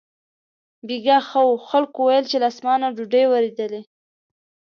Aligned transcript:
بېګاه 0.87 1.21
ښه 1.29 1.41
و، 1.49 1.51
خلکو 1.69 1.99
ویل 2.03 2.25
چې 2.31 2.37
له 2.41 2.47
اسمانه 2.51 2.87
ډوډۍ 2.95 3.23
ورېدلې. 3.27 3.81